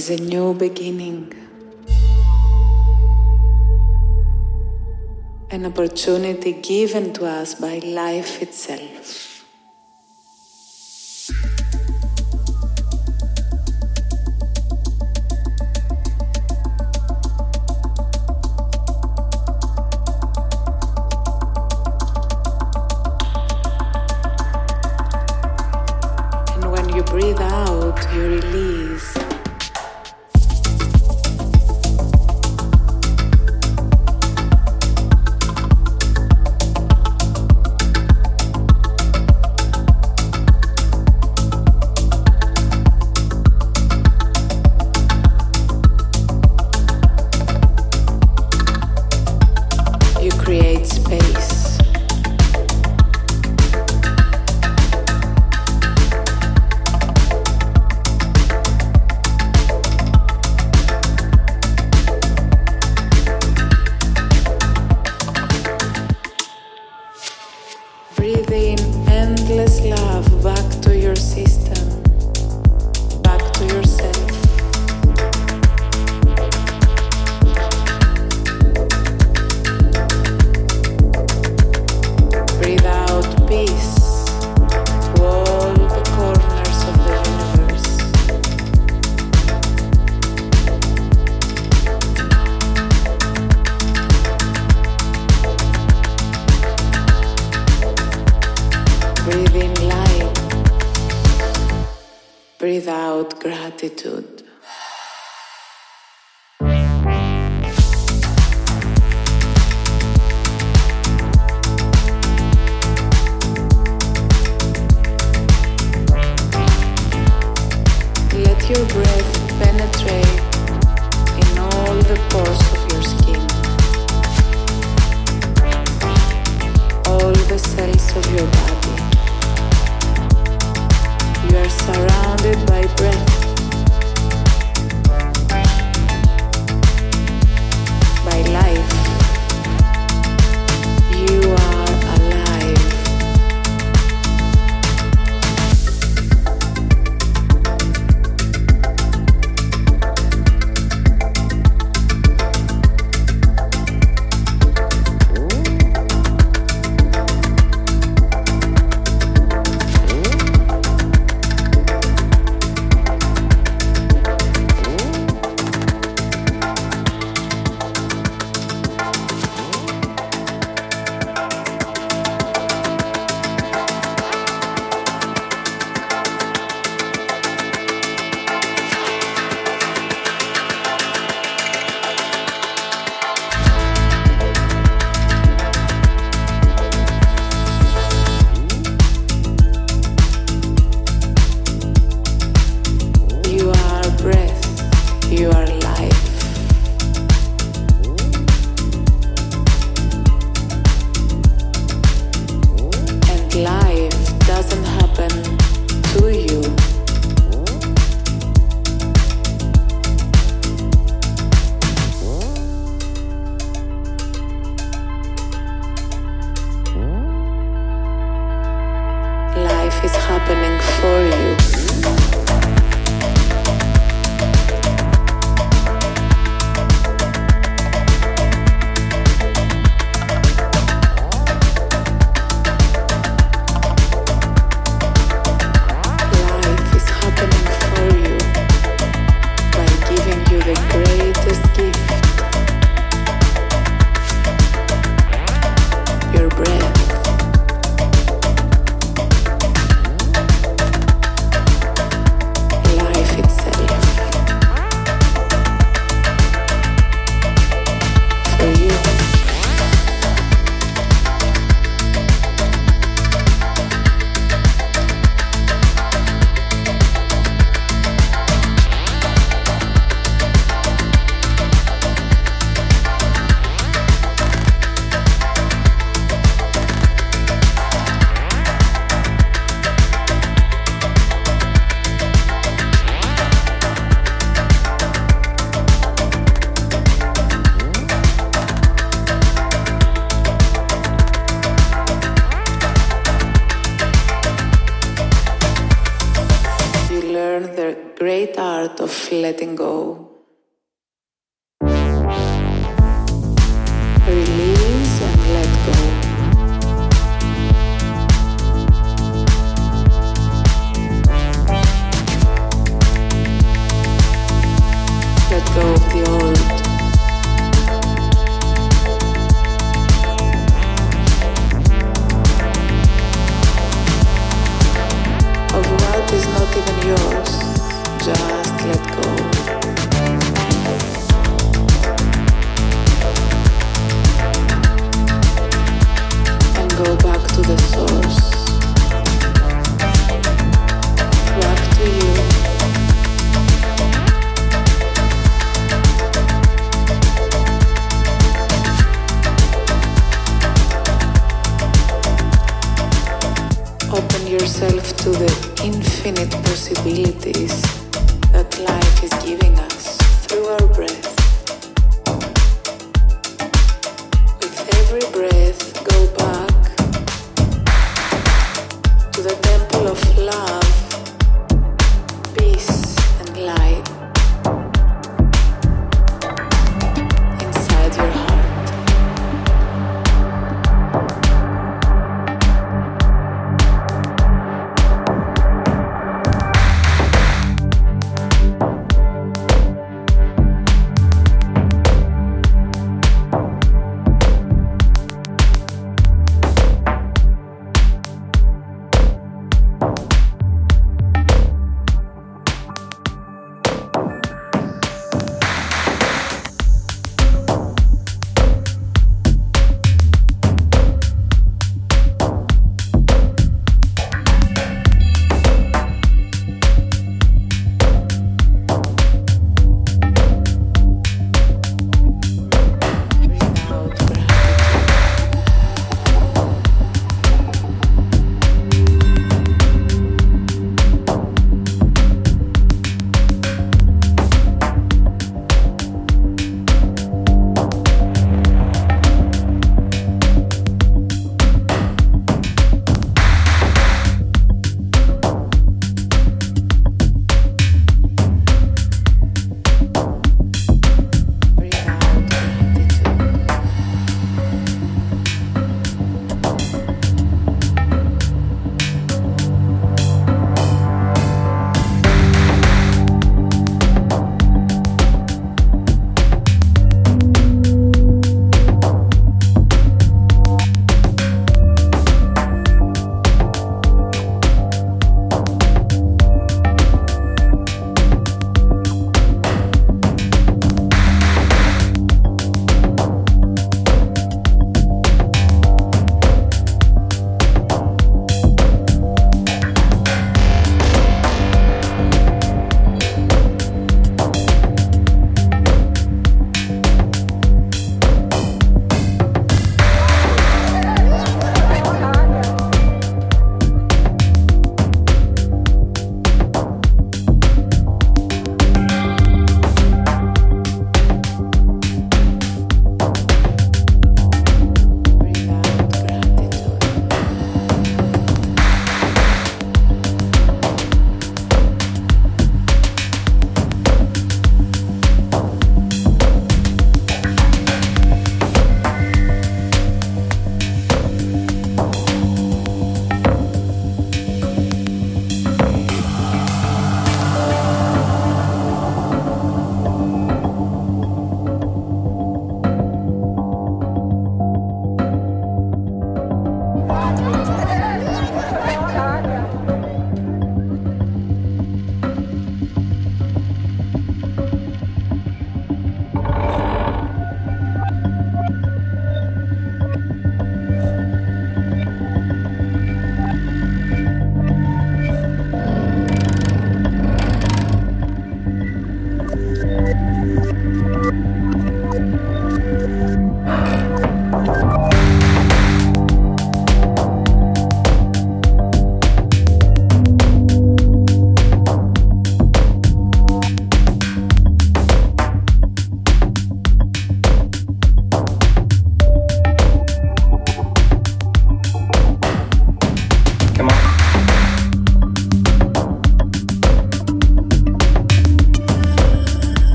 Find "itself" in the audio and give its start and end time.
8.40-8.89